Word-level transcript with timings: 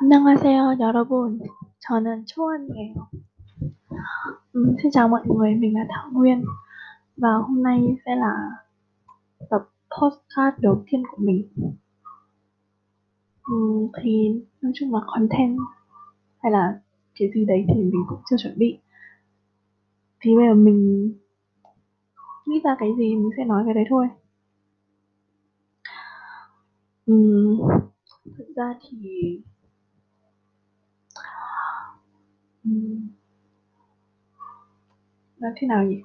안녕하세요, 0.00 0.76
여러분. 0.80 1.40
저는 1.80 2.26
초원이에요. 2.26 2.94
Ừm, 4.52 4.76
xin 4.82 4.90
chào 4.90 5.08
mọi 5.08 5.22
người, 5.26 5.54
mình 5.54 5.74
là 5.74 5.86
Thảo 5.88 6.10
Nguyên 6.12 6.44
và 7.16 7.28
hôm 7.34 7.62
nay 7.62 7.96
sẽ 8.06 8.16
là 8.16 8.32
tập 9.50 9.68
podcast 9.90 10.60
đầu 10.60 10.84
tiên 10.86 11.02
của 11.10 11.16
mình. 11.20 11.48
Ừm, 13.42 13.88
thì 14.02 14.42
nói 14.62 14.72
chung 14.74 14.94
là 14.94 15.00
content 15.06 15.58
hay 16.38 16.52
là 16.52 16.80
cái 17.14 17.30
gì 17.34 17.44
đấy 17.44 17.64
thì 17.68 17.82
mình 17.82 18.04
cũng 18.08 18.20
chưa 18.30 18.36
chuẩn 18.42 18.58
bị. 18.58 18.78
Thì 20.20 20.36
bây 20.36 20.46
giờ 20.48 20.54
mình 20.54 21.12
nghĩ 22.46 22.60
ra 22.64 22.76
cái 22.78 22.88
gì 22.98 23.16
mình 23.16 23.30
sẽ 23.36 23.44
nói 23.44 23.62
cái 23.64 23.74
đấy 23.74 23.84
thôi. 23.88 24.08
Ừm, 27.06 27.58
thực 28.38 28.48
ra 28.56 28.74
thì 28.88 29.40
là 35.43 35.49
thế 35.55 35.67
nào 35.67 35.83
nhỉ? 35.83 36.01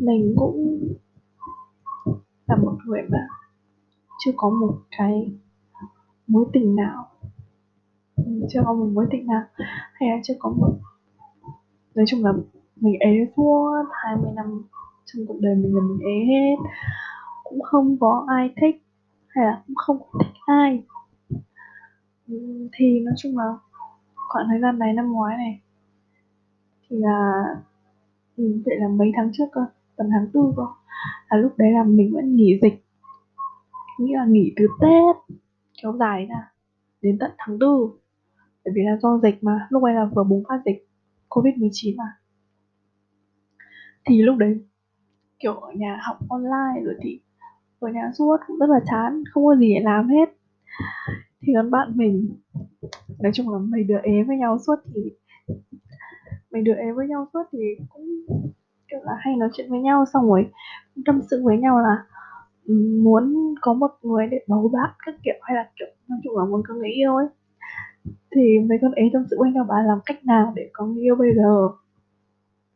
Mình 0.00 0.34
cũng 0.36 0.78
là 2.46 2.56
một 2.56 2.76
người 2.84 3.02
mà 3.10 3.18
chưa 4.18 4.30
có 4.36 4.50
một 4.50 4.74
cái 4.98 5.32
mối 6.26 6.46
tình 6.52 6.76
nào. 6.76 7.08
Mình 8.16 8.46
chưa 8.48 8.60
có 8.64 8.74
một 8.74 8.86
mối 8.92 9.06
tình 9.10 9.26
nào. 9.26 9.42
Hay 9.92 10.08
là 10.08 10.16
chưa 10.22 10.34
có 10.38 10.50
một, 10.50 10.78
nói 11.94 12.04
chung 12.08 12.24
là 12.24 12.32
mình 12.76 12.94
ế 13.00 13.26
suốt 13.36 13.84
20 13.90 14.30
năm 14.34 14.62
trong 15.04 15.26
cuộc 15.26 15.38
đời 15.40 15.54
mình 15.54 15.74
là 15.74 15.80
mình 15.82 15.98
ế 15.98 16.24
hết. 16.26 16.56
Cũng 17.44 17.60
không 17.62 17.96
có 18.00 18.24
ai 18.28 18.54
thích 18.60 18.82
hay 19.28 19.44
là 19.44 19.62
cũng 19.66 19.76
không 19.76 19.98
thích 20.20 20.32
ai. 20.46 20.84
Thì 22.72 23.00
nói 23.00 23.14
chung 23.16 23.38
là 23.38 23.44
khoảng 24.14 24.46
thời 24.50 24.60
gian 24.60 24.78
này 24.78 24.92
năm 24.92 25.12
ngoái 25.12 25.36
này, 25.36 25.60
thì 26.88 26.96
là 26.96 27.44
ừ, 28.36 28.62
vậy 28.64 28.76
là 28.78 28.88
mấy 28.88 29.12
tháng 29.16 29.30
trước 29.32 29.44
cơ 29.52 29.60
tầm 29.96 30.06
tháng 30.10 30.26
tư 30.32 30.40
cơ. 30.56 30.62
Là 31.30 31.38
lúc 31.38 31.52
đấy 31.56 31.72
là 31.72 31.84
mình 31.84 32.12
vẫn 32.14 32.36
nghỉ 32.36 32.58
dịch. 32.62 32.84
Nghĩa 33.98 34.16
là 34.16 34.26
nghỉ 34.28 34.52
từ 34.56 34.66
tết 34.80 35.36
kéo 35.82 35.96
dài 35.98 36.26
ra 36.26 36.52
đến 37.02 37.18
tận 37.20 37.30
tháng 37.38 37.58
tư. 37.58 37.90
Bởi 38.64 38.72
vì 38.76 38.82
là 38.82 38.96
do 39.02 39.20
dịch 39.22 39.44
mà 39.44 39.66
lúc 39.70 39.82
ấy 39.82 39.94
là 39.94 40.04
vừa 40.14 40.24
bùng 40.24 40.42
phát 40.48 40.62
dịch 40.64 40.88
covid 41.28 41.54
19 41.56 41.96
mà. 41.96 42.04
Thì 44.04 44.22
lúc 44.22 44.36
đấy 44.36 44.60
kiểu 45.38 45.54
ở 45.54 45.72
nhà 45.72 46.00
học 46.02 46.18
online 46.28 46.84
rồi 46.84 46.94
thì 47.02 47.20
ở 47.78 47.88
nhà 47.88 48.10
suốt 48.18 48.36
cũng 48.46 48.58
rất 48.58 48.66
là 48.70 48.80
chán 48.86 49.22
không 49.30 49.46
có 49.46 49.56
gì 49.56 49.74
để 49.74 49.80
làm 49.84 50.08
hết. 50.08 50.28
Thì 51.40 51.52
con 51.56 51.70
bạn 51.70 51.92
mình 51.96 52.36
nói 53.18 53.32
chung 53.34 53.48
là 53.48 53.58
mấy 53.58 53.84
đứa 53.84 53.98
ế 54.02 54.22
với 54.22 54.36
nhau 54.36 54.58
suốt 54.66 54.76
thì 54.94 55.00
mấy 56.56 56.62
đứa 56.62 56.74
em 56.74 56.94
với 56.96 57.08
nhau 57.08 57.26
suốt 57.32 57.42
thì 57.52 57.58
cũng, 57.88 58.04
kiểu 58.90 59.00
là, 59.02 59.12
hay 59.18 59.36
nói 59.36 59.48
chuyện 59.52 59.70
với 59.70 59.80
nhau, 59.80 60.04
xong 60.12 60.28
rồi 60.28 60.46
tâm 61.06 61.20
sự 61.30 61.42
với 61.44 61.58
nhau 61.58 61.80
là 61.80 62.04
ừ, 62.66 62.74
muốn 63.02 63.54
có 63.60 63.74
một 63.74 63.90
người 64.02 64.26
để 64.26 64.38
bầu 64.48 64.70
bạn 64.72 64.90
các 65.06 65.14
kiểu, 65.24 65.34
hay 65.42 65.56
là, 65.56 65.70
kiểu, 65.78 65.88
nói 66.08 66.18
chung 66.24 66.38
là 66.38 66.44
muốn 66.44 66.62
có 66.68 66.74
người 66.74 66.90
yêu 66.90 67.16
ấy. 67.16 67.26
Thì 68.30 68.58
mấy 68.68 68.78
con 68.82 68.92
ấy 68.92 69.10
tâm 69.12 69.24
sự 69.30 69.36
với 69.40 69.52
nhau 69.52 69.64
bà 69.68 69.82
làm 69.82 69.98
cách 70.06 70.24
nào 70.24 70.52
để 70.56 70.70
có 70.72 70.86
người 70.86 71.02
yêu 71.02 71.16
bây 71.16 71.34
giờ? 71.36 71.68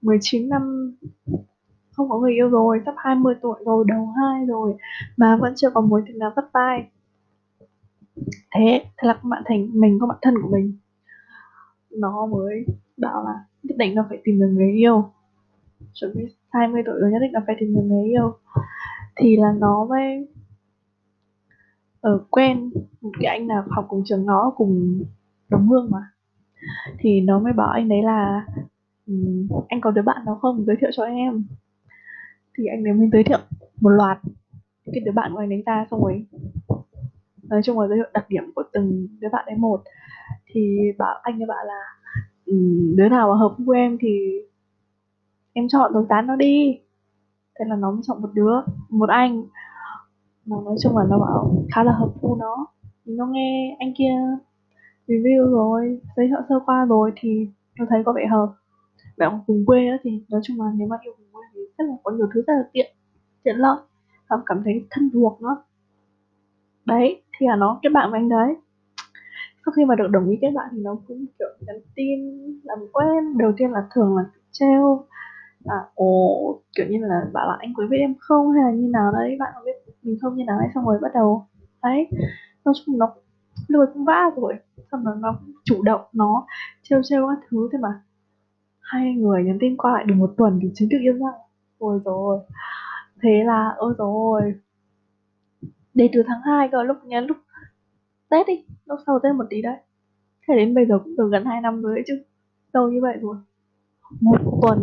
19 0.03 0.49
năm 0.49 0.97
không 1.93 2.09
có 2.11 2.19
người 2.19 2.33
yêu 2.33 2.49
rồi, 2.49 2.81
sắp 2.87 2.95
20 2.99 3.35
tuổi 3.43 3.63
rồi, 3.67 3.85
đầu 3.89 4.07
hai 4.17 4.47
rồi, 4.47 4.75
mà 5.17 5.37
vẫn 5.37 5.53
chưa 5.57 5.71
có 5.71 5.81
mối 5.81 6.03
tình 6.07 6.19
nào 6.19 6.33
vắt 6.37 6.45
vai. 6.53 6.91
Thế 8.55 8.85
thế 8.99 9.09
là 9.09 9.15
các 9.15 9.25
bạn 9.25 9.43
thành, 9.47 9.69
mình 9.75 9.99
có 10.01 10.07
bạn 10.07 10.19
thân 10.23 10.35
của 10.43 10.49
mình. 10.49 10.79
Nó 11.91 12.27
mới 12.27 12.67
bảo 12.97 13.25
là 13.25 13.35
nhất 13.63 13.77
định 13.79 13.95
nó 13.95 14.07
phải 14.09 14.19
tìm 14.25 14.39
được 14.41 14.49
người 14.49 14.73
yêu. 14.73 15.13
Chuẩn 15.93 16.13
bị 16.17 16.25
20 16.49 16.83
tuổi 16.87 16.95
rồi 17.01 17.11
nhất 17.11 17.19
định 17.21 17.33
là 17.33 17.41
phải 17.47 17.57
tìm 17.61 17.75
được 17.75 17.83
người 17.85 18.05
yêu. 18.05 18.39
Thì 19.17 19.37
là 19.37 19.53
nó 19.59 19.87
mới 19.91 20.29
ở 22.01 22.25
quen 22.31 22.71
một 23.01 23.11
cái 23.21 23.39
anh 23.39 23.47
nào 23.47 23.65
học 23.71 23.87
cùng 23.89 24.03
trường 24.05 24.27
nó 24.27 24.53
cùng 24.57 25.01
đồng 25.49 25.69
hương 25.69 25.91
mà. 25.91 26.11
Thì 26.99 27.21
nó 27.21 27.39
mới 27.39 27.53
bảo 27.53 27.69
anh 27.69 27.89
đấy 27.89 28.03
là 28.03 28.47
anh 29.69 29.81
có 29.81 29.91
đứa 29.91 30.03
bạn 30.03 30.25
nào 30.27 30.39
không? 30.43 30.65
Giới 30.65 30.77
thiệu 30.81 30.91
cho 30.93 31.05
em. 31.05 31.45
Thì 32.59 32.67
anh 32.67 32.85
đấy 32.85 32.95
mới 32.95 33.09
giới 33.13 33.25
thiệu 33.25 33.39
một 33.81 33.91
loạt 33.91 34.19
cái 34.93 35.01
đứa 35.05 35.13
bạn 35.13 35.33
của 35.33 35.39
anh 35.39 35.49
đấy 35.49 35.63
ta 35.67 35.87
xong 35.91 36.03
rồi. 36.03 36.27
Nói 37.43 37.61
chung 37.65 37.81
là 37.81 37.89
giới 37.89 37.99
thiệu 37.99 38.11
đặc 38.15 38.27
điểm 38.29 38.53
của 38.55 38.63
từng 38.73 39.09
đứa 39.21 39.29
bạn 39.33 39.45
đấy 39.47 39.57
một. 39.57 39.83
Thì 40.47 40.79
bảo, 40.99 41.21
anh 41.23 41.43
ấy 41.43 41.47
bảo 41.47 41.65
là 41.67 41.81
Ừ, 42.51 42.57
đứa 42.97 43.09
nào 43.09 43.29
mà 43.29 43.37
hợp 43.39 43.55
với 43.59 43.79
em 43.79 43.97
thì 44.01 44.41
em 45.53 45.69
chọn 45.69 45.93
rồi 45.93 46.07
tán 46.09 46.27
nó 46.27 46.37
đi. 46.37 46.79
Thế 47.59 47.65
là 47.69 47.77
nó 47.77 47.91
mới 47.91 48.01
chọn 48.07 48.23
một 48.23 48.31
đứa 48.35 48.53
một 48.89 49.09
anh. 49.09 49.43
Mà 50.47 50.57
nói 50.65 50.77
chung 50.83 50.97
là 50.97 51.05
nó 51.11 51.19
bảo 51.19 51.65
khá 51.75 51.85
là 51.85 51.93
hợp 51.93 52.13
gu 52.23 52.37
nó. 52.37 52.67
Nó 53.05 53.27
nghe 53.27 53.77
anh 53.79 53.93
kia 53.99 54.15
review 55.07 55.51
rồi 55.51 56.01
giới 56.17 56.29
thiệu 56.29 56.41
sơ 56.49 56.61
qua 56.67 56.85
rồi 56.85 57.13
thì 57.17 57.47
nó 57.79 57.85
thấy 57.89 58.03
có 58.07 58.13
vẻ 58.13 58.27
hợp. 58.31 58.55
Và 59.17 59.27
ở 59.27 59.41
cùng 59.47 59.67
quê 59.67 59.91
đó 59.91 59.97
thì 60.03 60.11
nói 60.31 60.41
chung 60.45 60.61
là 60.61 60.73
nếu 60.77 60.89
mà 60.89 60.97
yêu 61.03 61.13
cùng 61.17 61.27
quê 61.33 61.43
thì 61.55 61.61
rất 61.79 61.85
là 61.85 61.95
có 62.03 62.13
nhiều 62.13 62.29
thứ 62.35 62.43
rất 62.47 62.53
là 62.55 62.63
tiện 62.73 62.87
tiện 63.43 63.57
lợi. 63.57 63.79
Và 64.29 64.37
cảm 64.47 64.63
thấy 64.65 64.87
thân 64.91 65.11
thuộc 65.13 65.43
nó, 65.43 65.63
đấy 66.85 67.23
thì 67.39 67.47
là 67.47 67.57
nó 67.57 67.79
kết 67.83 67.89
bạn 67.93 68.11
với 68.11 68.21
anh 68.21 68.29
đấy 68.29 68.55
sau 69.67 69.73
khi 69.77 69.85
mà 69.85 69.95
được 69.95 70.07
đồng 70.11 70.29
ý 70.29 70.39
kết 70.41 70.51
bạn 70.55 70.69
thì 70.73 70.79
nó 70.83 70.97
cũng, 71.09 71.27
kiểu, 71.39 71.49
nhắn 71.61 71.77
tin, 71.95 72.19
làm 72.65 72.79
quen. 72.93 73.39
Đầu 73.39 73.53
tiên 73.57 73.71
là 73.71 73.81
thường 73.95 74.17
là 74.17 74.23
treo 74.51 75.05
là 75.65 75.75
ồ, 75.95 76.63
kiểu 76.77 76.87
như 76.91 76.99
là 77.01 77.21
bảo 77.33 77.49
là 77.49 77.57
anh 77.61 77.73
có 77.77 77.83
biết 77.91 77.99
em 78.01 78.15
không? 78.19 78.53
hay 78.53 78.65
là 78.65 78.71
như 78.71 78.89
nào? 78.93 79.13
Đấy, 79.13 79.37
bạn 79.39 79.53
có 79.55 79.61
biết 79.65 79.95
mình 80.03 80.17
không? 80.23 80.37
như 80.37 80.45
nào? 80.45 80.59
Đấy, 80.59 80.69
xong 80.75 80.85
rồi 80.87 80.99
bắt 81.03 81.11
đầu, 81.15 81.47
đấy. 81.83 82.07
Nói 82.65 82.75
chung 82.87 82.99
nó 82.99 83.15
lười 83.69 83.87
cũng 83.95 84.05
vã 84.05 84.31
rồi. 84.37 84.55
Xong 84.93 85.05
rồi 85.05 85.17
nó 85.21 85.39
chủ 85.65 85.83
động, 85.83 86.01
nó 86.13 86.47
trêu 86.83 87.01
trêu 87.05 87.29
các 87.29 87.47
thứ. 87.51 87.69
Thế 87.73 87.79
mà 87.79 87.89
hai 88.81 89.15
người 89.15 89.45
nhắn 89.45 89.59
tin 89.61 89.77
qua 89.77 89.93
lại 89.93 90.05
được 90.05 90.15
một 90.15 90.35
tuần 90.37 90.59
thì 90.63 90.71
chính 90.75 90.89
thức 90.89 90.99
yêu 91.03 91.15
nhau. 91.15 91.33
Ôi 91.79 92.01
rồi 92.05 92.39
thế 93.23 93.45
là, 93.45 93.75
ôi 93.77 93.95
rồi 93.99 94.55
để 95.95 96.11
từ 96.13 96.23
tháng 96.27 96.41
2 96.45 96.69
cơ, 96.73 96.83
lúc 96.83 96.97
nhắn, 97.05 97.27
lúc 97.27 97.37
tết 98.31 98.47
đi 98.47 98.65
lúc 98.87 98.99
sau 99.07 99.19
tết 99.23 99.35
một 99.35 99.45
tí 99.51 99.63
đấy. 99.63 99.77
Thế 100.49 100.55
đến 100.57 100.75
bây 100.75 100.87
giờ 100.87 100.99
cũng 101.05 101.17
được 101.17 101.29
gần 101.33 101.45
2 101.45 101.61
năm 101.61 101.83
rồi 101.83 101.95
đấy 101.95 102.05
chứ, 102.07 102.23
lâu 102.73 102.91
như 102.91 103.01
vậy 103.03 103.17
rồi. 103.21 103.37
Một 104.21 104.37
tuần 104.63 104.79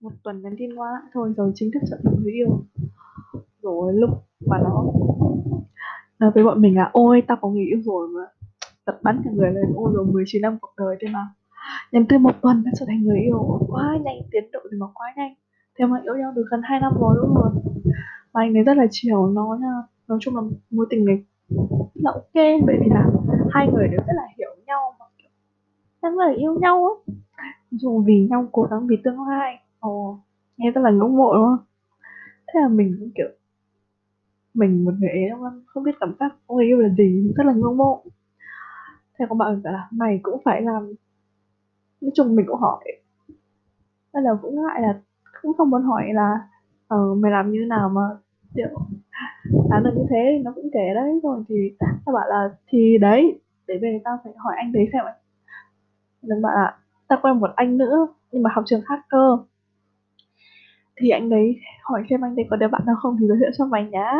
một 0.00 0.12
tuần 0.22 0.42
nhắn 0.42 0.54
tin 0.58 0.76
qua 0.76 0.90
lại 0.90 1.02
thôi 1.14 1.32
rồi 1.36 1.52
chính 1.54 1.70
thức 1.74 1.80
trở 1.90 1.96
thành 2.04 2.14
người 2.22 2.32
yêu. 2.32 2.64
Rồi 3.62 3.92
lúc 3.94 4.10
mà 4.46 4.58
nó 4.58 4.84
nói 6.18 6.30
với 6.34 6.44
bọn 6.44 6.62
mình 6.62 6.76
là, 6.76 6.90
ôi, 6.92 7.22
tao 7.26 7.36
có 7.40 7.48
người 7.48 7.64
yêu 7.64 7.80
rồi 7.84 8.08
mà. 8.08 8.20
Tập 8.84 8.98
bắn 9.02 9.20
cả 9.24 9.30
người 9.34 9.50
lên, 9.50 9.72
ôi 9.74 9.90
rồi 9.94 10.06
19 10.06 10.42
năm 10.42 10.58
cuộc 10.60 10.74
đời 10.76 10.96
thế 11.00 11.08
mà. 11.12 11.28
Nhắn 11.92 12.06
tin 12.08 12.22
một 12.22 12.34
tuần 12.42 12.62
đã 12.64 12.70
trở 12.78 12.86
thành 12.88 13.02
người 13.02 13.20
yêu, 13.20 13.60
quá 13.68 13.98
nhanh, 14.04 14.16
tiến 14.30 14.44
độ 14.52 14.60
thì 14.70 14.76
nó 14.78 14.90
quá 14.94 15.12
nhanh. 15.16 15.34
Thế 15.78 15.86
mà 15.86 16.00
yêu 16.04 16.16
nhau 16.16 16.32
được 16.36 16.44
gần 16.50 16.60
2 16.64 16.80
năm 16.80 16.92
rồi 17.00 17.16
đúng 17.22 17.34
rồi 17.34 17.50
mà 18.32 18.40
anh 18.42 18.56
ấy 18.56 18.64
rất 18.64 18.76
là 18.76 18.86
chiều, 18.90 19.26
nó 19.26 19.58
nha, 19.60 19.72
nói 20.08 20.18
chung 20.20 20.36
là 20.36 20.42
mối 20.70 20.86
tình 20.90 21.04
này 21.04 21.24
là 21.94 22.10
ok 22.12 22.34
bởi 22.66 22.76
vì 22.80 22.86
là 22.90 23.06
hai 23.50 23.68
người 23.72 23.88
đều 23.88 24.00
rất 24.06 24.12
là 24.16 24.22
hiểu 24.38 24.50
nhau 24.66 24.94
mà 24.98 25.04
kiểu 25.18 25.30
đang 26.02 26.18
là 26.18 26.32
yêu 26.36 26.54
nhau 26.60 26.86
á, 26.86 27.14
dù 27.70 28.02
vì 28.06 28.26
nhau 28.30 28.48
cố 28.52 28.62
gắng 28.62 28.86
vì 28.86 28.96
tương 29.04 29.28
lai. 29.28 29.58
Ồ 29.80 30.18
nghe 30.56 30.70
rất 30.70 30.80
là 30.80 30.90
ngưỡng 30.90 31.16
mộ 31.16 31.34
đúng 31.34 31.44
không? 31.44 31.64
Thế 32.48 32.60
là 32.60 32.68
mình 32.68 32.96
cũng 33.00 33.10
kiểu 33.14 33.28
mình 34.54 34.84
một 34.84 34.92
người 34.98 35.10
ấy 35.10 35.30
không? 35.32 35.62
Không 35.66 35.82
biết 35.82 35.92
cảm 36.00 36.14
giác 36.20 36.36
người 36.48 36.64
yêu 36.64 36.78
là 36.78 36.88
gì 36.88 37.32
rất 37.36 37.46
là 37.46 37.52
ngưỡng 37.52 37.76
mộ. 37.76 38.02
Thế 39.18 39.26
có 39.28 39.34
bạn 39.34 39.62
bảo 39.62 39.72
là 39.72 39.88
mày 39.90 40.20
cũng 40.22 40.42
phải 40.44 40.62
làm 40.62 40.92
nói 42.00 42.10
chung 42.14 42.36
mình 42.36 42.46
cũng 42.48 42.60
hỏi. 42.60 42.84
Bây 44.12 44.22
giờ 44.22 44.38
cũng 44.42 44.62
ngại 44.62 44.80
là 44.80 45.00
cũng 45.42 45.52
không 45.56 45.70
muốn 45.70 45.82
hỏi 45.82 46.04
là 46.14 46.48
ờ 46.88 47.14
mày 47.14 47.32
làm 47.32 47.50
như 47.52 47.66
nào 47.68 47.88
mà 47.88 48.02
kiểu 48.56 48.78
à, 49.10 49.26
tán 49.70 49.82
được 49.84 49.90
như 49.96 50.06
thế 50.10 50.42
nó 50.44 50.52
cũng 50.54 50.68
kể 50.72 50.94
đấy. 50.94 51.20
Rồi 51.22 51.44
thì 51.48 51.54
tao 51.78 52.14
bảo 52.14 52.28
là 52.28 52.48
thì 52.68 52.98
đấy 52.98 53.40
để 53.66 53.78
về 53.82 54.00
tao 54.04 54.18
phải 54.24 54.32
hỏi 54.36 54.54
anh 54.56 54.72
đấy 54.72 54.88
xem 54.92 55.04
ạ. 55.04 55.14
Đừng 56.22 56.42
bảo 56.42 56.52
là 56.54 56.76
tao 57.08 57.18
quen 57.22 57.40
một 57.40 57.50
anh 57.56 57.78
nữa 57.78 58.08
nhưng 58.32 58.42
mà 58.42 58.50
học 58.54 58.64
trường 58.66 58.82
khác 58.84 59.00
cơ. 59.08 59.38
Thì 60.96 61.10
anh 61.10 61.28
đấy 61.30 61.56
hỏi 61.82 62.02
xem 62.10 62.24
anh 62.24 62.36
đấy 62.36 62.46
có 62.50 62.56
đứa 62.56 62.68
bạn 62.68 62.82
nào 62.86 62.96
không 62.98 63.16
thì 63.20 63.26
giới 63.26 63.36
thiệu 63.40 63.50
cho 63.58 63.66
mày 63.66 63.88
nhá. 63.90 64.12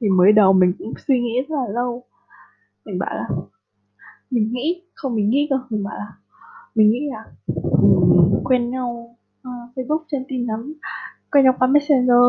Thì 0.00 0.08
mới 0.08 0.32
đầu 0.32 0.52
mình 0.52 0.72
cũng 0.78 0.92
suy 1.08 1.20
nghĩ 1.20 1.40
rất 1.48 1.56
là 1.56 1.72
lâu. 1.72 2.04
Mình 2.84 2.98
bảo 2.98 3.14
là 3.14 3.28
mình 4.30 4.52
nghĩ 4.52 4.82
không 4.94 5.14
mình 5.14 5.30
nghĩ 5.30 5.46
cơ. 5.50 5.56
Mình 5.70 5.84
bảo 5.84 5.94
là 5.98 6.12
mình 6.74 6.90
nghĩ 6.90 7.08
là 7.10 7.24
um, 7.72 8.44
quen 8.44 8.70
nhau 8.70 9.16
uh, 9.48 9.76
Facebook 9.76 10.04
trên 10.10 10.24
tin 10.28 10.46
nhắn 10.46 10.72
quen 11.30 11.44
nhau 11.44 11.54
qua 11.58 11.68
Messenger 11.68 12.26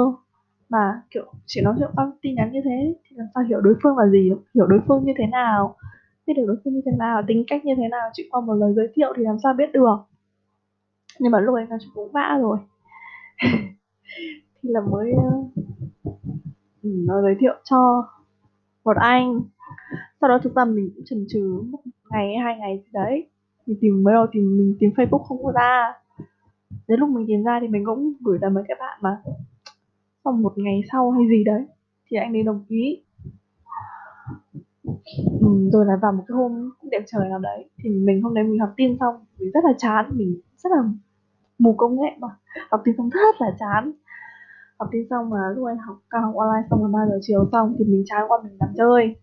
mà 0.70 1.02
kiểu 1.12 1.34
chỉ 1.46 1.62
nói 1.62 1.76
chuyện 1.80 1.90
qua 1.96 2.12
tin 2.22 2.36
nhắn 2.36 2.52
như 2.52 2.62
thế 2.66 2.96
thì 3.04 3.16
làm 3.16 3.28
sao 3.34 3.44
hiểu 3.44 3.62
đối 3.62 3.76
phương 3.84 3.98
là 3.98 4.08
gì 4.08 4.32
hiểu 4.56 4.68
đối 4.68 4.80
phương 4.88 5.06
như 5.06 5.14
thế 5.18 5.28
nào 5.28 5.76
biết 6.30 6.34
được 6.38 6.46
đối 6.48 6.58
phương 6.64 6.74
như 6.74 6.82
thế 6.86 6.92
nào 6.92 7.22
tính 7.28 7.44
cách 7.48 7.66
như 7.66 7.74
thế 7.78 7.88
nào 7.92 8.10
chỉ 8.14 8.28
qua 8.32 8.42
một 8.42 8.54
lời 8.54 8.74
giới 8.76 8.88
thiệu 8.94 9.14
thì 9.18 9.24
làm 9.24 9.38
sao 9.44 9.54
biết 9.54 9.72
được. 9.74 9.98
Nhưng 11.20 11.32
mà 11.32 11.40
lúc 11.40 11.56
ấy 11.56 11.66
nói 11.66 11.80
chung 11.82 11.92
cũng 11.96 12.12
vã 12.12 12.38
rồi. 12.42 12.58
Thì 14.64 14.70
là 14.70 14.82
mới 14.82 15.12
ờ, 15.12 15.62
ừ, 16.84 16.90
nó 17.08 17.22
giới 17.22 17.36
thiệu 17.40 17.54
cho 17.64 18.08
một 18.84 18.98
anh. 18.98 19.42
Sau 20.22 20.30
đó 20.30 20.40
chúng 20.44 20.54
ta 20.54 20.66
mình 20.66 20.90
cũng 20.96 21.06
chần 21.06 21.26
chừ 21.30 21.64
một 21.70 21.80
ngày 22.10 22.36
hai 22.44 22.58
ngày 22.58 22.84
gì 22.86 22.90
đấy. 22.94 23.30
Thì 23.66 23.78
tìm 23.82 24.04
mới 24.04 24.14
đầu 24.14 24.26
tìm 24.32 24.58
mình 24.58 24.76
tìm 24.80 24.92
facebook 24.96 25.24
không 25.24 25.44
có 25.44 25.52
ra. 25.52 25.94
Đến 26.88 27.00
lúc 27.00 27.10
mình 27.10 27.26
tìm 27.28 27.44
ra 27.44 27.60
thì 27.62 27.68
mình 27.68 27.86
cũng 27.86 28.14
gửi 28.22 28.40
lại 28.42 28.52
mấy 28.52 28.64
cái 28.68 28.78
bạn 28.80 29.00
mà 29.02 29.22
xong 30.26 30.42
một 30.42 30.54
ngày 30.58 30.82
sau 30.92 31.12
hay 31.12 31.24
gì 31.30 31.44
đấy 31.44 31.62
thì 32.10 32.18
anh 32.18 32.34
ấy 32.34 32.44
đồng 32.44 32.66
ý. 32.68 33.04
Ừ, 35.42 35.70
rồi 35.74 35.86
là 35.86 35.94
vào 36.02 36.12
một 36.12 36.24
cái 36.28 36.36
hôm 36.36 36.70
đẹp 36.92 37.04
trời 37.08 37.30
nào 37.30 37.40
đấy 37.40 37.70
thì 37.84 37.90
mình 37.90 38.22
hôm 38.22 38.34
đấy 38.34 38.44
mình 38.44 38.60
học 38.60 38.70
tin 38.78 38.98
xong 39.00 39.16
mình 39.40 39.52
rất 39.54 39.64
là 39.64 39.74
chán 39.78 40.06
mình 40.14 40.40
rất 40.58 40.70
là 40.72 40.84
mù 41.60 41.74
công 41.74 41.96
nghệ 42.02 42.10
mà. 42.20 42.28
Học 42.72 42.82
tin 42.86 42.96
xong 42.98 43.10
rất 43.10 43.36
là 43.40 43.56
chán. 43.60 43.92
Học 44.80 44.90
tin 44.92 45.08
xong 45.10 45.30
mà 45.30 45.38
lúc 45.56 45.68
anh 45.68 45.78
học 45.78 45.98
cao 46.10 46.22
học 46.22 46.36
online 46.36 46.68
xong 46.70 46.84
là 46.84 46.90
ba 46.94 47.06
giờ 47.10 47.20
chiều 47.22 47.50
xong 47.52 47.76
thì 47.80 47.86
mình 47.86 48.04
chán 48.06 48.22
qua 48.28 48.38
mình 48.44 48.58
nằm 48.60 48.70
chơi. 48.78 49.16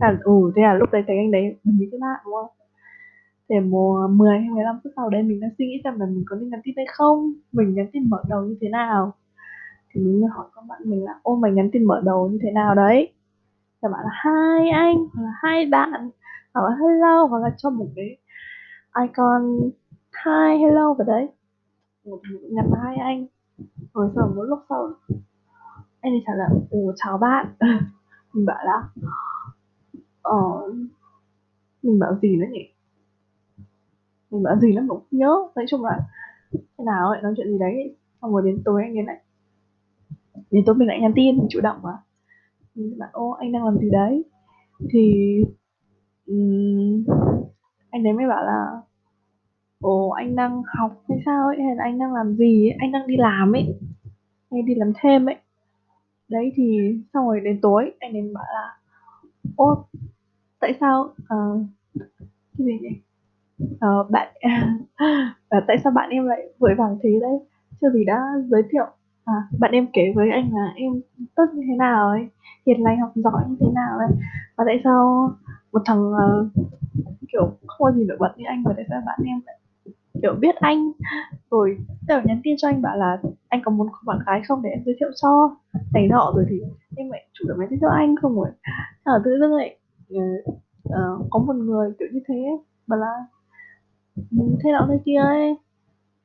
Là 0.00 0.18
ừ 0.24 0.52
thế 0.56 0.62
là 0.62 0.74
lúc 0.74 0.88
đấy 0.92 1.04
thấy 1.06 1.16
anh 1.16 1.30
đấy 1.30 1.56
đồng 1.64 1.78
ý 1.80 1.88
cái 1.92 2.00
bạn 2.00 2.20
đúng 2.24 2.34
không? 2.34 2.50
Để 3.48 3.60
mùa 3.60 4.08
10 4.08 4.38
hay 4.38 4.50
15 4.50 4.80
phút 4.84 4.92
sau 4.96 5.10
đấy 5.10 5.22
mình 5.22 5.40
đang 5.40 5.50
suy 5.58 5.66
nghĩ 5.66 5.80
xem 5.84 6.00
là 6.00 6.06
mình 6.06 6.24
có 6.26 6.36
nên 6.36 6.50
nhắn 6.50 6.60
tin 6.64 6.74
hay 6.76 6.86
không 6.94 7.32
mình 7.52 7.74
nhắn 7.74 7.86
tin 7.92 8.10
mở 8.10 8.22
đầu 8.28 8.44
như 8.44 8.56
thế 8.60 8.68
nào 8.68 9.12
thì 9.94 10.00
mình 10.00 10.20
mới 10.20 10.30
hỏi 10.30 10.46
con 10.52 10.68
bạn 10.68 10.82
mình 10.84 11.04
là 11.04 11.12
ô 11.22 11.36
mày 11.36 11.52
nhắn 11.52 11.70
tin 11.72 11.84
mở 11.84 12.00
đầu 12.04 12.28
như 12.28 12.38
thế 12.42 12.50
nào 12.50 12.74
đấy? 12.74 13.12
Các 13.82 13.88
bạn 13.88 14.00
là, 14.04 14.10
hai 14.12 14.68
anh, 14.70 14.96
hoặc 15.14 15.22
là 15.24 15.30
hai 15.34 15.66
bạn. 15.66 16.10
Hoặc 16.54 16.62
là, 16.70 16.76
hello, 16.80 17.24
hoặc 17.24 17.38
là 17.42 17.50
cho 17.58 17.70
một 17.70 17.86
cái 17.96 18.16
icon, 19.02 19.60
hi, 20.26 20.58
hello 20.62 20.94
vào 20.94 21.06
đấy. 21.06 21.28
Một 22.04 22.20
nhắn 22.50 22.66
là 22.72 22.78
hai 22.84 22.96
anh. 22.96 23.26
Rồi 23.94 24.10
sau 24.16 24.32
một 24.36 24.42
lúc 24.42 24.58
sau, 24.68 24.92
anh 26.00 26.12
ấy 26.12 26.22
trả 26.26 26.32
lời 26.34 26.48
ồ 26.70 26.92
chào 26.96 27.18
bạn. 27.18 27.46
Mình 28.34 28.46
bảo 28.46 28.64
là 28.66 28.88
ờ 30.22 30.34
mình 31.82 31.98
bảo 31.98 32.18
gì 32.22 32.36
nữa 32.36 32.46
nhỉ? 32.50 32.68
Mình 34.30 34.42
bảo 34.42 34.56
gì 34.58 34.72
lắm 34.72 34.88
cũng 34.88 34.98
không 34.98 35.18
nhớ. 35.18 35.36
Nói 35.56 35.64
chung 35.68 35.84
là, 35.84 36.00
thế 36.52 36.84
nào 36.84 37.08
ấy, 37.10 37.22
nói 37.22 37.34
chuyện 37.36 37.48
gì 37.48 37.58
đấy? 37.58 37.96
Xong 38.22 38.32
rồi 38.32 38.42
đến 38.44 38.62
tối 38.64 38.82
anh 38.82 38.98
ấy 38.98 39.04
lại 39.04 39.23
đến 40.50 40.64
tối 40.66 40.74
mình 40.74 40.88
lại 40.88 41.00
nhắn 41.00 41.12
tin 41.16 41.36
mình 41.36 41.46
chủ 41.50 41.60
động 41.60 41.76
mà 41.82 41.92
mình 42.74 42.98
bảo 42.98 43.08
ô 43.12 43.30
anh 43.30 43.52
đang 43.52 43.64
làm 43.64 43.78
gì 43.78 43.90
đấy? 43.92 44.24
Thì 44.92 45.24
um, 46.26 47.04
anh 47.90 48.02
đấy 48.02 48.12
mới 48.12 48.26
bảo 48.28 48.44
là 48.44 48.66
ồ 49.80 50.10
anh 50.10 50.36
đang 50.36 50.62
học 50.78 51.02
hay 51.08 51.18
sao 51.26 51.46
ấy? 51.46 51.56
Hay 51.66 51.76
là 51.76 51.84
anh 51.84 51.98
đang 51.98 52.14
làm 52.14 52.34
gì 52.34 52.68
ấy? 52.68 52.76
Anh 52.78 52.92
đang 52.92 53.06
đi 53.06 53.16
làm 53.16 53.52
ấy. 53.52 53.78
Anh 54.50 54.66
đi 54.66 54.74
làm 54.74 54.92
thêm 55.02 55.26
ấy. 55.26 55.36
Đấy 56.28 56.52
thì 56.54 56.98
xong 57.14 57.26
rồi 57.26 57.40
đến 57.40 57.60
tối 57.60 57.92
anh 58.00 58.12
ấy 58.12 58.30
bảo 58.34 58.44
là 58.54 58.78
ô 59.56 59.86
tại 60.60 60.74
sao 60.80 61.02
uh, 61.02 61.66
cái 62.58 62.66
gì 62.66 62.78
nhỉ? 62.82 63.00
Uh, 63.64 64.10
bạn 64.10 64.34
uh, 65.50 65.62
tại 65.66 65.76
sao 65.84 65.92
bạn 65.92 66.10
em 66.10 66.26
lại 66.26 66.40
vội 66.58 66.74
vàng 66.78 66.98
thế 67.02 67.10
đấy? 67.20 67.38
Chưa 67.80 67.90
gì 67.90 68.04
đã 68.04 68.22
giới 68.50 68.62
thiệu 68.70 68.86
à, 69.24 69.34
bạn 69.58 69.70
em 69.72 69.86
kể 69.92 70.12
với 70.14 70.30
anh 70.30 70.54
là 70.54 70.72
em 70.76 70.92
tốt 71.36 71.44
như 71.54 71.62
thế 71.68 71.76
nào 71.76 72.08
ấy 72.08 72.28
hiền 72.66 72.82
lành 72.82 73.00
học 73.00 73.12
giỏi 73.14 73.42
như 73.48 73.56
thế 73.60 73.66
nào 73.74 73.98
ấy. 73.98 74.08
Và 74.56 74.64
tại 74.66 74.80
sao 74.84 75.30
một 75.72 75.82
thằng 75.84 76.12
uh, 76.12 76.46
kiểu 77.32 77.46
không 77.66 77.78
có 77.78 77.92
gì 77.92 78.04
nổi 78.04 78.16
bật 78.20 78.32
như 78.36 78.44
anh 78.48 78.62
mà 78.62 78.72
tại 78.76 78.84
sao 78.88 79.00
bạn 79.06 79.18
em 79.26 79.40
lại 79.46 79.58
kiểu 80.22 80.34
biết 80.40 80.54
anh? 80.54 80.92
Rồi 81.50 81.78
kiểu 82.08 82.20
nhắn 82.24 82.40
tin 82.44 82.54
cho 82.58 82.68
anh 82.68 82.82
bảo 82.82 82.96
là 82.96 83.18
anh 83.48 83.60
có 83.64 83.70
muốn 83.70 83.88
bạn 84.06 84.18
gái 84.26 84.42
không 84.48 84.62
để 84.62 84.70
em 84.70 84.82
giới 84.86 84.96
thiệu 85.00 85.10
cho? 85.22 85.56
Này 85.94 86.08
nọ 86.08 86.32
rồi 86.36 86.46
thì 86.48 86.60
em 86.96 87.10
lại 87.10 87.28
chủ 87.32 87.44
động 87.48 87.58
giới 87.58 87.78
thiệu 87.80 87.90
anh 87.90 88.16
không 88.22 88.34
rồi 88.36 88.48
ở 89.02 89.22
tự 89.24 89.30
dưng 89.40 89.54
lại 89.54 89.78
uh, 90.14 91.26
có 91.30 91.38
một 91.38 91.56
người 91.56 91.92
kiểu 91.98 92.08
như 92.12 92.20
thế 92.28 92.44
bảo 92.86 92.98
là 92.98 93.12
ừ, 94.16 94.56
thế 94.64 94.72
nọ 94.72 94.86
thế 94.90 95.00
kia 95.04 95.18
ấy. 95.18 95.56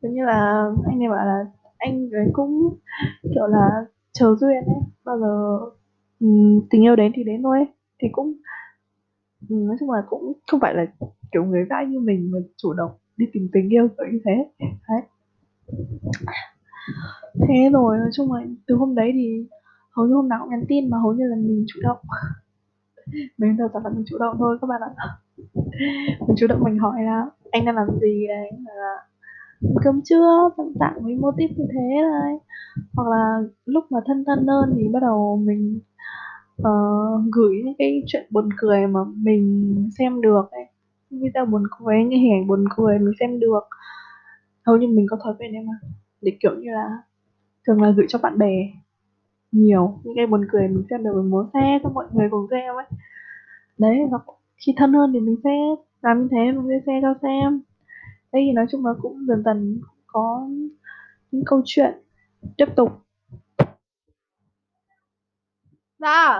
Giống 0.02 0.14
như 0.14 0.26
là 0.26 0.72
anh 0.86 1.00
này 1.00 1.10
bảo 1.10 1.26
là 1.26 1.46
anh 1.80 2.10
ấy 2.12 2.28
cũng 2.34 2.80
kiểu 3.24 3.48
là 3.48 3.86
chờ 4.12 4.36
duyên 4.36 4.64
ấy. 4.66 4.82
Bao 5.06 5.20
giờ 5.20 5.60
um, 6.20 6.62
tình 6.70 6.84
yêu 6.84 6.96
đến 6.96 7.12
thì 7.16 7.24
đến 7.24 7.44
thôi 7.44 7.58
ấy. 7.58 7.68
thì 8.02 8.08
cũng 8.12 8.34
um, 9.50 9.68
nói 9.68 9.78
chung 9.80 9.92
là 9.92 10.04
cũng 10.10 10.34
không 10.52 10.60
phải 10.60 10.74
là 10.74 10.86
kiểu 11.32 11.44
người 11.44 11.66
gái 11.70 11.86
như 11.86 12.00
mình 12.00 12.32
mà 12.32 12.40
chủ 12.58 12.74
động 12.74 12.92
đi 13.18 13.26
tìm 13.34 13.50
tình 13.54 13.74
yêu 13.74 13.88
kiểu 13.88 14.08
như 14.12 14.20
thế. 14.26 14.66
Đấy. 14.90 15.02
Thế 17.48 17.70
rồi 17.74 17.98
nói 17.98 18.10
chung 18.14 18.34
là 18.34 18.46
từ 18.68 18.76
hôm 18.76 18.96
đấy 18.96 19.12
thì 19.14 19.48
hầu 19.92 20.08
như 20.08 20.14
hôm 20.14 20.30
nào 20.30 20.40
cũng 20.42 20.50
nhắn 20.50 20.66
tin 20.68 20.90
mà 20.90 20.98
hầu 20.98 21.14
như 21.14 21.28
là 21.28 21.36
mình 21.36 21.66
chủ 21.68 21.80
động. 21.84 21.98
Mình 23.38 23.58
đầu 23.58 23.68
toàn 23.74 23.86
là 23.86 23.92
mình 23.96 24.04
chủ 24.10 24.18
động 24.18 24.36
thôi 24.40 24.58
các 24.62 24.68
bạn 24.68 24.82
ạ. 24.82 24.92
Mình 26.28 26.36
chủ 26.38 26.48
động 26.48 26.64
mình 26.64 26.78
hỏi 26.78 27.04
là 27.04 27.26
anh 27.52 27.66
đang 27.66 27.76
làm 27.76 27.88
gì 28.02 28.28
đấy? 28.28 28.52
Là 28.66 28.96
cơm 29.84 30.02
trưa 30.04 30.50
tặng 30.58 30.74
tặng 30.80 31.04
với 31.04 31.16
mô 31.16 31.32
típ 31.38 31.50
như 31.58 31.66
thế 31.74 32.02
này 32.02 32.34
hoặc 32.94 33.10
là 33.10 33.40
lúc 33.66 33.84
mà 33.90 34.00
thân 34.06 34.24
thân 34.28 34.48
hơn 34.48 34.74
thì 34.78 34.88
bắt 34.88 35.00
đầu 35.02 35.42
mình 35.46 35.80
uh, 36.62 37.22
gửi 37.32 37.62
những 37.66 37.76
cái 37.78 38.04
chuyện 38.08 38.28
buồn 38.30 38.50
cười 38.58 38.88
mà 38.88 39.00
mình 39.16 39.74
xem 39.98 40.22
được 40.22 40.52
ấy. 40.52 40.66
Video 41.12 41.46
buồn 41.46 41.64
cười 41.80 41.98
những 41.98 42.20
hình 42.20 42.34
ảnh 42.34 42.48
buồn 42.48 42.66
cười 42.78 43.00
mình 43.00 43.14
xem 43.20 43.40
được. 43.40 43.64
Hầu 44.66 44.78
như 44.78 44.88
mình 44.88 45.06
có 45.10 45.18
thói 45.24 45.34
quen 45.40 45.54
em 45.54 45.66
mà. 45.68 45.74
Để 46.22 46.38
kiểu 46.40 46.56
như 46.56 46.72
là 46.72 46.98
thường 47.68 47.82
là 47.82 47.92
gửi 47.98 48.06
cho 48.10 48.20
bạn 48.24 48.38
bè 48.38 48.56
nhiều 49.52 50.00
những 50.04 50.16
cái 50.16 50.28
buồn 50.28 50.46
cười 50.52 50.68
mình 50.68 50.84
xem 50.90 51.04
được 51.04 51.12
mình 51.16 51.32
muốn 51.32 51.50
share 51.54 51.80
cho 51.84 51.90
mọi 51.90 52.06
người 52.14 52.28
cùng 52.32 52.48
xem 52.52 52.76
ấy. 52.76 52.86
Đấy 53.78 54.00
và 54.12 54.18
khi 54.66 54.74
thân 54.78 54.94
hơn 54.94 55.14
thì 55.14 55.20
mình 55.20 55.36
sẽ 55.44 55.50
làm 56.02 56.22
như 56.22 56.28
thế 56.32 56.52
mình 56.52 56.68
sẽ 56.70 56.80
share 56.86 57.02
cho 57.02 57.14
xem 57.22 57.62
đây 58.34 58.44
thì 58.48 58.52
nói 58.52 58.66
chung 58.72 58.86
là 58.86 58.92
cũng 59.02 59.26
dần 59.28 59.44
dần 59.46 59.82
có 60.08 60.50
những 61.32 61.44
câu 61.46 61.62
chuyện 61.66 61.94
tiếp 62.58 62.66
tục. 62.76 62.90
Dạ. 66.00 66.38